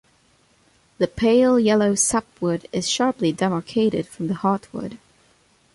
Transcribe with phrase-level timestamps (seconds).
[0.97, 4.97] The pale yellow sapwood is sharply demarcated from the heartwood.